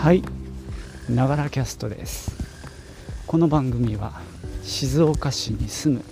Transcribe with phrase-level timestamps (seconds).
[0.00, 0.22] はい。
[1.10, 2.34] ながらキャストです。
[3.26, 4.22] この番組は
[4.62, 6.04] 静岡市に住む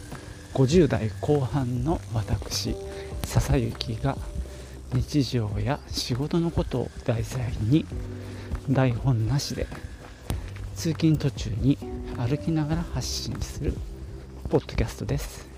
[0.53, 2.77] 50代後半の私
[3.25, 4.19] 笹幸が
[4.93, 7.87] 日常や仕事のことを題材に
[8.69, 9.66] 台本なしで
[10.75, 11.79] 通勤途中に
[12.18, 13.73] 歩きながら発信する
[14.50, 15.48] ポッドキャストです。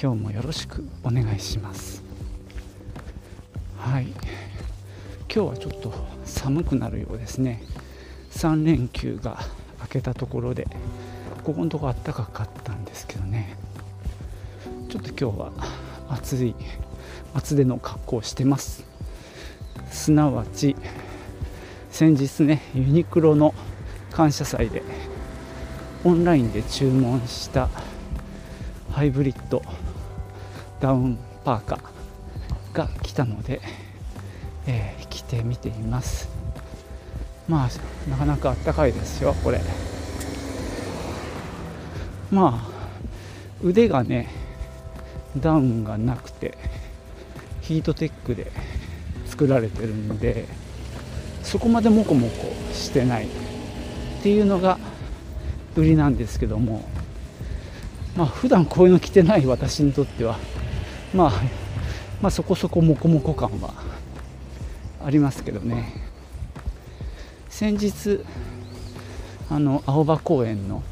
[0.00, 2.02] 今日もよろしくお願いします。
[3.76, 4.06] はい。
[5.34, 5.90] 今日はちょっと
[6.26, 7.62] 寒くなるようですね。
[8.32, 9.38] 3連休が
[9.80, 10.66] 明けたところで
[11.42, 13.56] ここのとこ暖かかったんですけどね。
[14.90, 15.52] ちょっと今日は
[16.10, 16.54] 暑い
[17.32, 18.84] 厚手の格好をしてます。
[19.90, 20.76] すなわち
[21.90, 23.54] 先日ねユニクロの
[24.10, 24.82] 感謝祭で
[26.04, 27.70] オンラインで注文した
[28.90, 29.62] ハイブリッド
[30.78, 33.62] ダウンパーカーが来たので、
[34.66, 36.28] えー、着てみています。
[37.48, 39.62] まあなかなかあったかいですよこれ。
[42.30, 42.72] まあ
[43.62, 44.28] 腕がね
[45.38, 46.58] ダウンがなくて
[47.62, 48.52] ヒートテックで
[49.24, 50.44] 作られてるんで
[51.42, 53.28] そこまでモコモコしてないっ
[54.22, 54.78] ていうのが
[55.76, 56.86] 売りなんですけども
[58.16, 60.38] まあ普段こういうの着てない私にとっては、
[61.14, 61.32] まあ、
[62.20, 63.91] まあそこそこモコモコ感は
[65.04, 65.92] ありますけどね。
[67.48, 68.24] 先日
[69.50, 70.82] あの青葉公園の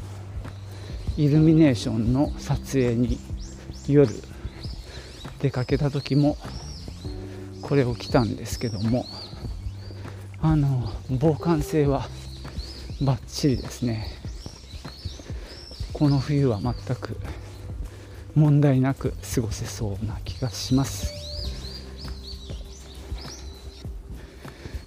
[1.17, 3.19] イルミネーションの撮影に
[3.87, 4.09] 夜
[5.39, 6.37] 出かけた時も
[7.61, 9.05] これを着たんですけども
[10.41, 12.07] あの防寒性は
[13.01, 14.07] バッチリですね。
[15.93, 17.17] この冬は全く
[18.33, 21.13] 問題なく過ごせそうな気がします、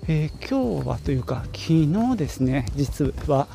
[0.07, 3.49] えー、今日はというか昨日ですね実は、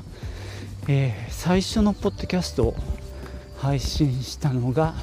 [0.87, 2.75] えー、最初のポッドキャストを
[3.59, 4.95] 配信したのが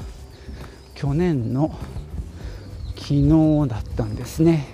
[0.93, 1.73] 去年の
[2.97, 3.29] 昨日
[3.69, 4.67] だったんですね。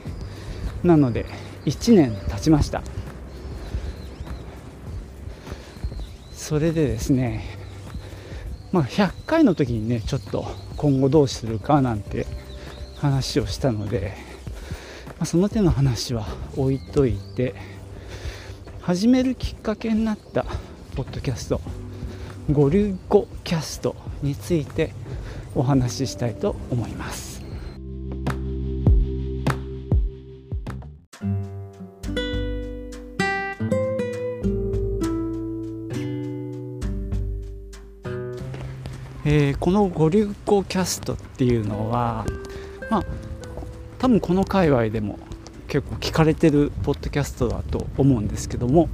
[0.83, 1.27] なので
[1.65, 2.81] 1年経ちました。
[6.33, 7.45] それでですね
[8.71, 10.47] まあ100回の時にねちょっと
[10.77, 12.25] 今後どうするかなんて
[12.95, 14.32] 話をしたので、
[15.23, 17.55] あ、その手の話は置いといて
[18.81, 20.45] 始めるきっかけになった
[20.95, 21.61] ポッドキャスト
[22.51, 24.93] ゴリゴキャストについて
[25.55, 27.41] お話ししたいと思います。
[39.25, 42.25] えー、この「ゴリゴキャスト」っていうのは
[42.91, 43.03] まあ
[44.03, 45.17] 多分この界隈でも
[45.69, 48.89] 結構聞かれてるポッドキャストだと思うんですけども、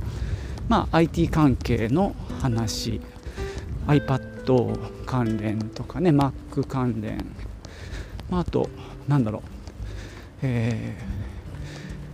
[0.68, 3.02] まあ、IT 関係の話
[3.88, 7.26] iPad 関連とかね Mac 関連、
[8.30, 8.70] まあ、あと
[9.08, 9.42] なんだろう、
[10.44, 10.96] え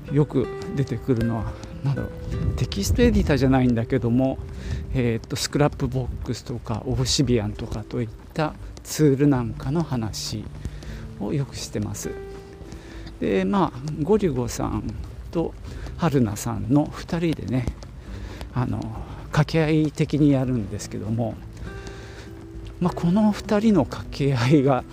[0.06, 1.52] ー、よく出てくるのは
[1.84, 4.38] なんだろうテキストエディターじゃないんだけども、
[4.94, 10.46] えーと、 Scrapbox とか Obsidian とかといったツールなんかの話
[11.20, 12.25] をよくしてます。
[13.20, 14.84] でまあごりゅごさん
[15.32, 15.54] と
[15.98, 17.66] 春菜さんの2人でね
[18.54, 18.80] あの
[19.32, 21.36] 掛け合い的にやるんですけども
[22.80, 24.84] まあ、この2人の掛け合いが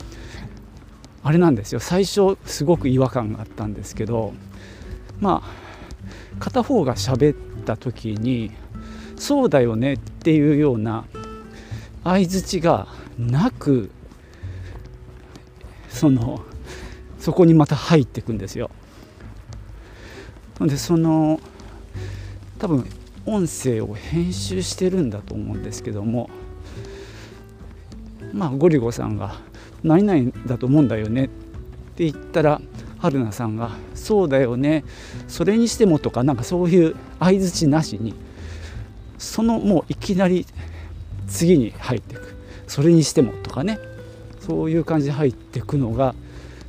[1.24, 1.80] あれなんですよ。
[1.80, 4.32] 最初すごく違和感があったんですけど
[5.20, 8.50] まあ片方が喋った時に
[9.16, 11.04] 「そうだよね」っていうような
[12.02, 13.90] 相づちがなく
[15.88, 16.42] その
[17.22, 18.68] そこにまた入っていくんですよ。
[20.60, 21.40] でその
[22.58, 22.84] 多分
[23.26, 26.28] 音声を編集してるんだと思うんですけども
[28.32, 29.34] まあ、ゴリゴさんが
[29.84, 31.28] 「何々だと思うんだよね」っ
[31.94, 32.60] て言ったら
[32.98, 34.84] 春菜さんが「そうだよね
[35.28, 38.14] それにしても」とかなんかそういう相づちなしに
[39.18, 40.46] そのもういきなり
[41.28, 42.34] 次に入っていく
[42.66, 43.78] 「それにしても」とかね
[44.40, 46.14] そういう感じで入っていくのが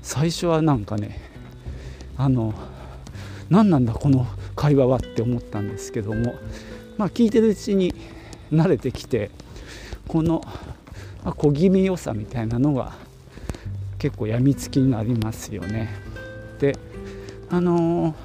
[0.03, 1.19] 最初はなんかね
[2.17, 2.53] あの
[3.49, 6.35] 何なんだこの会話はって思ったんですけども
[6.97, 7.95] まあ聞いてるうちに
[8.51, 9.31] 慣れてきて
[10.07, 10.43] この、
[11.37, 12.93] 小気味良さみたいなのが
[13.97, 15.89] 結構やみつきになりますよね。
[16.59, 16.77] で
[17.49, 18.15] あのー、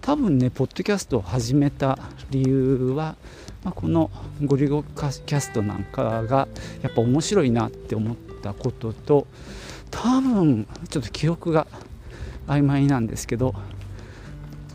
[0.00, 1.98] 多分ねポッドキャストを始めた
[2.30, 3.16] 理由は、
[3.62, 4.10] まあ、この
[4.42, 6.48] ゴリゴキャストなんかが
[6.82, 9.26] やっぱ面白いなって思ったことと
[9.96, 11.66] 多分ちょっと記憶が
[12.46, 13.54] 曖昧なんですけど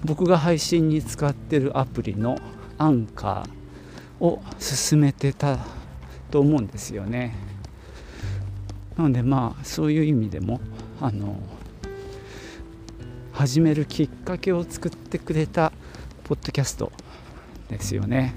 [0.03, 2.39] 僕が配信に使ってるアプリの
[2.79, 5.59] アンカーを進めてた
[6.31, 7.35] と思うんですよね。
[8.97, 10.59] なのでまあそういう意味でも
[10.99, 11.35] あの
[13.31, 15.71] 始めるきっかけを作ってくれた
[16.23, 16.91] ポッドキャスト
[17.69, 18.33] ですよね。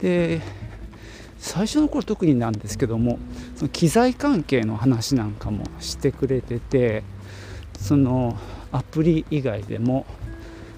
[0.00, 0.40] で
[1.38, 3.18] 最初の頃特になんですけども
[3.68, 7.02] 機材関係の話なんかもしてくれてて
[7.78, 8.38] その
[8.72, 10.06] アプリ以外でも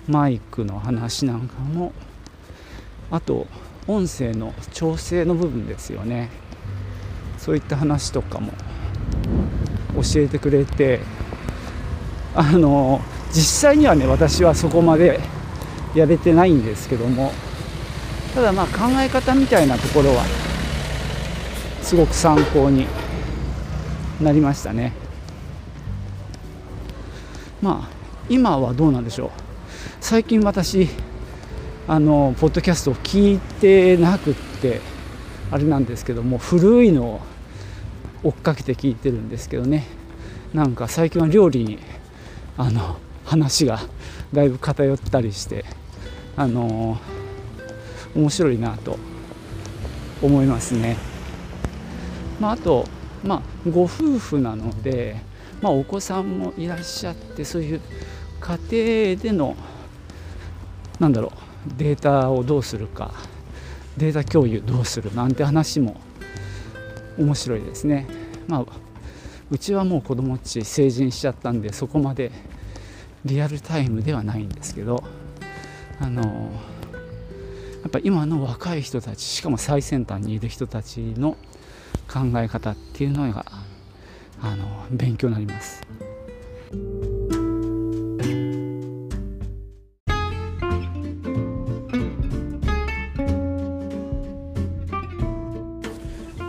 [0.09, 1.93] マイクの話なんかも
[3.11, 3.47] あと
[3.87, 6.31] 音声の調整の部分ですよね。
[7.39, 8.53] そういった話とかも
[9.95, 11.01] 教えてくれて
[12.35, 13.01] あの
[13.33, 15.21] 実際にはね私はそこまで
[15.95, 17.33] やれてないんですけども。
[18.35, 20.25] ただまあ考え方みたいなところは
[21.83, 22.87] すごく参考に
[24.21, 24.93] なりましたね。
[27.61, 27.93] まあ
[28.29, 29.31] 今はどうなんでしょう。
[30.01, 30.89] 最近私
[31.87, 34.81] あのポッドキャストを聞いてなくって
[35.51, 37.21] あれなんですけども古いのを
[38.23, 39.85] 追っかけて聞いてるんですけどね。
[40.55, 41.79] なんか最近は料理に
[42.57, 43.81] あの話が
[44.33, 45.65] だいぶ偏ったりして
[46.37, 46.99] あの
[48.15, 48.99] 面白いなと
[50.23, 51.12] 思いますね。
[52.43, 52.85] まあ、あと、
[53.23, 55.15] まあ、ご夫婦なので、
[55.61, 57.81] まあ、お子さんもいらっしゃってそういう
[58.41, 59.57] 家庭での
[60.99, 61.29] なんだろ
[61.69, 63.13] うデータをどうするか
[63.97, 66.01] データ共有どうするなんて話も
[67.17, 68.09] 面白いですね。
[68.49, 68.67] まあ
[69.53, 72.33] うちはもう子供っち成人しちゃったんでそこまで
[73.25, 75.05] リアルタイムではないんですけど
[76.01, 76.23] あの
[77.83, 81.37] やっぱ今の若い人たちしかも最先端にいる人たちの
[82.13, 83.47] 考え方っていうのが
[84.43, 85.81] あの勉強になります。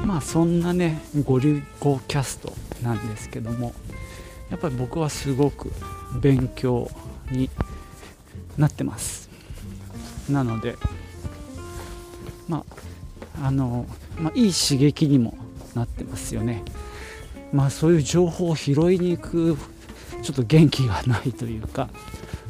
[0.06, 3.74] まあそんなねゴリゴキャストなんですけども
[4.52, 5.72] やっぱり僕はすごく
[6.20, 6.90] 勉強
[7.32, 7.50] に
[8.58, 9.30] なってます
[10.30, 10.76] なので
[12.48, 12.64] ま
[13.42, 13.88] ああの、
[14.20, 15.36] まあ、いい刺激にも
[15.76, 16.64] なってますよね
[17.52, 19.58] まあそういう情報を拾いに行く
[20.22, 21.90] ちょっと元気がないというか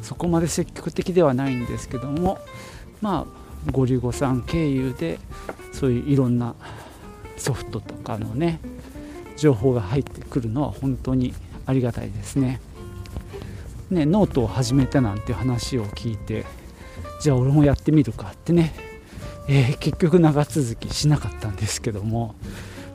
[0.02, 2.38] そこまで積極的ではないんですけども
[3.00, 5.18] まあごりゅごさん経由で
[5.72, 6.54] そういういろんな
[7.36, 8.60] ソフトとかのね
[9.36, 11.34] 情報が入ってくるのは本当に
[11.66, 12.60] ありがたいですね。
[13.90, 16.44] ねノートを始めたなんて話を聞いて
[17.20, 18.74] じゃあ俺もやってみるかってね、
[19.48, 22.34] えー、結局長続きしなかったんですけども、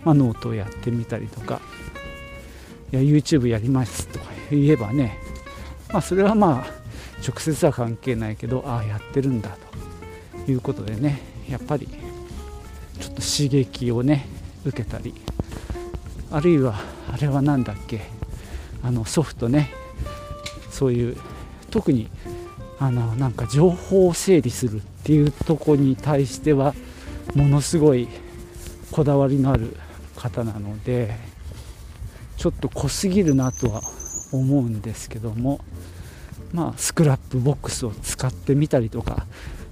[0.04, 1.62] まあ、ノートをやってみたりとか
[2.92, 5.20] いや YouTube やりますとか言えばね、
[5.92, 6.80] まあ、それはまあ
[7.28, 9.58] 直接は関係ないけどああやってるんだ
[10.46, 14.28] ということでねやっぱりちょっと刺激をね
[14.66, 15.14] 受けたり
[16.32, 16.76] あるいは
[17.12, 18.02] あれは何だっけ
[18.84, 19.72] あのソフトね
[20.70, 21.18] そういう
[21.70, 22.10] 特に
[22.80, 26.74] あのなんか情報を整理するっていうとこに対しては
[27.36, 28.08] ものすごい
[28.92, 29.76] こだわりのある
[30.20, 31.16] 方なので
[32.38, 33.82] ちょっと濃すぎるなとは
[34.32, 35.62] 思うんですけども
[36.52, 39.26] まあスクラップボックスを使ってみたりとか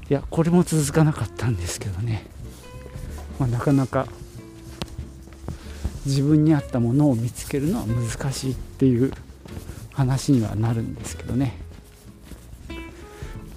[0.10, 2.25] いやこれも続かなかったんですけどね、
[3.39, 4.07] まあ、なかなか
[6.05, 9.12] 自分に合ったものを見つけるのは難しいっていう
[9.91, 11.57] 話にはなるんですけどね。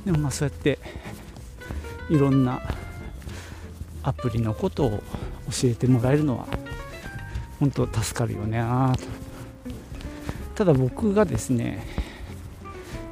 [0.05, 0.79] でもまあそうやって
[2.09, 2.61] いろんな
[4.03, 6.49] アプリのことを教えてもらえるのは
[7.61, 8.64] 本当助かるよね。
[10.55, 11.87] ただ僕がですね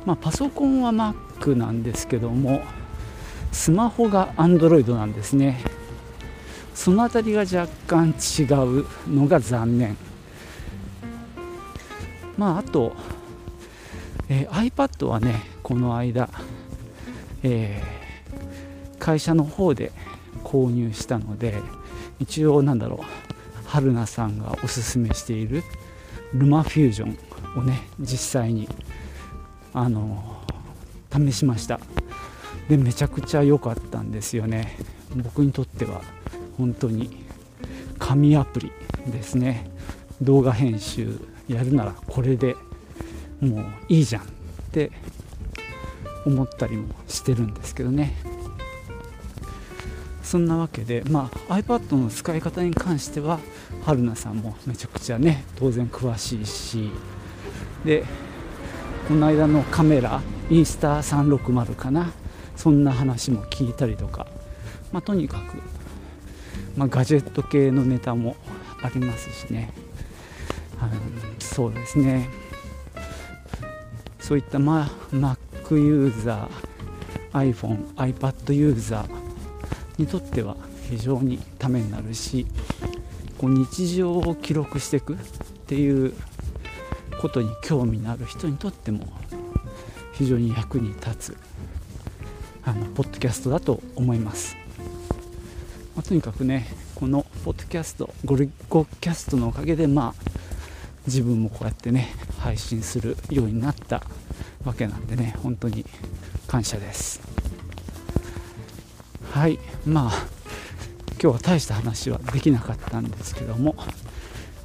[0.04, 2.60] まあパソコンは Mac なんですけども
[3.52, 5.62] スマホが Android なんですね。
[6.74, 9.96] その辺りが若干違うのが残念。
[12.36, 12.96] まああと
[14.28, 16.28] えー、iPad はねこの間、
[17.42, 19.90] えー、会社の方で
[20.44, 21.54] 購入したので
[22.18, 23.37] 一応なんだろう
[23.68, 25.62] 春菜さんがおすすめしている
[26.32, 27.18] ルマフュージョン
[27.58, 28.68] をね実際に
[29.72, 30.42] あの
[31.12, 31.78] 試しました。
[32.68, 34.76] でめちゃくちゃ良かったんですよね。
[35.14, 36.02] 僕にとっては
[36.56, 37.24] 本当に
[37.98, 38.72] 神アプリ
[39.06, 39.70] ですね。
[40.20, 42.56] 動画編集やるならこれで
[43.40, 44.26] もういいじゃんっ
[44.72, 44.90] て
[46.26, 48.16] 思ったりもしてるんですけどね。
[50.28, 53.40] そんなわけで、まあ、iPad の使い方に関しては
[53.86, 56.90] 春菜さんもめちゃくちゃね当然詳しいし
[57.82, 58.04] で
[59.08, 60.20] この間のカメラ
[60.50, 62.12] インスタ360かな
[62.56, 64.26] そんな話も聞いたりとか、
[64.92, 65.56] まあ、とにかく、
[66.76, 68.36] まあ、ガジェット系のネタも
[68.82, 69.72] ありますしね、
[70.82, 72.28] うん、そうですね。
[74.20, 79.17] そういった、まあ、Mac ユーザー iPhone、iPad ユーザー
[79.98, 80.56] にとっては
[80.88, 82.46] 非常にためになるし
[83.36, 85.16] こう日常を記録していくっ
[85.66, 86.14] ていう
[87.20, 89.06] ことに興味のある人にとっても
[90.14, 91.36] 非常に役に立つ
[92.64, 94.56] あのポッドキャストだと思います、
[95.94, 100.38] まあ、とにかくねこのポッドキャストゴリゴキャストのおかげでまあ
[101.06, 104.02] 自分もこうやってね配信するようになった
[104.64, 105.84] わけなんでね本当に
[106.46, 107.27] 感謝です。
[109.38, 109.60] はい。
[109.86, 110.26] まあ
[111.22, 113.76] 今日は大した話はできなかったんですけども、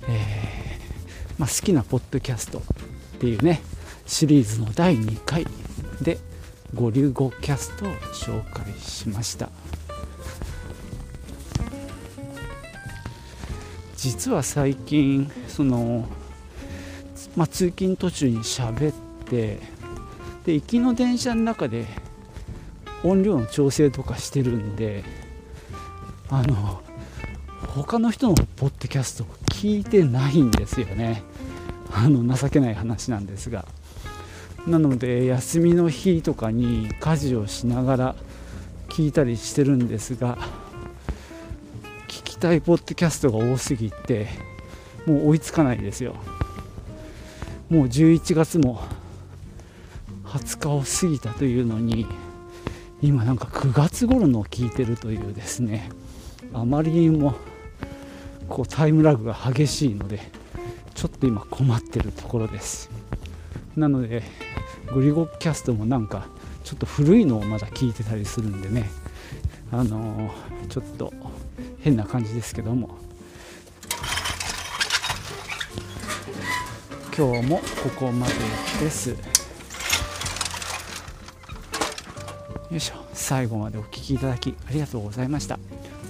[0.07, 2.61] えー、まあ、好きなポッドキャストっ
[3.19, 3.61] ていうね
[4.07, 5.45] シリーズの第2回
[6.01, 6.17] で
[6.73, 9.51] ゴリュゴキャストを紹介しました。
[13.95, 16.07] 実は最近その、
[17.35, 18.93] まあ、通勤途中に喋っ
[19.29, 19.59] て
[20.45, 21.85] で行きの電車の中で
[23.03, 25.03] 音量の調整とかしてるんで
[26.29, 26.81] あの
[27.75, 31.23] 他の人のポッドキャスト聞いてないんですよね。
[31.91, 33.65] あの情けない話なんですが。
[34.67, 38.15] なので休みの日とかに家事をしながら
[38.89, 40.37] 聞いたりしてるんですが
[42.07, 44.29] 聞きたいポッドキャストが多すぎて
[45.05, 46.15] もう追いつかないですよ。
[47.69, 48.81] もう11月も
[50.25, 52.05] 20日を過ぎたというのに
[53.03, 55.89] 今なんか9月頃のを聞いてるというですね
[56.53, 57.35] あまりにも
[58.47, 60.21] こうタイムラグが激しいので
[60.95, 62.89] ちょっと今困ってるところです。
[63.75, 64.23] なので
[64.93, 66.27] グリゴキャストもなんか
[66.63, 68.89] ちょっと古いのをまだ聞いてたりするんでね
[69.71, 71.11] あのー、ちょっと
[71.81, 72.97] 変な感じですけども。
[77.15, 78.33] 今日もここまで
[78.79, 79.32] です。
[82.73, 82.95] よいしょ。
[83.13, 85.59] 最後までお聴きいただきありがとうございました。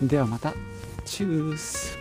[0.02, 0.54] ではまた。
[1.04, 1.93] チュース。